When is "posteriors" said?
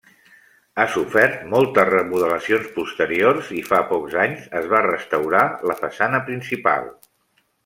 2.77-3.51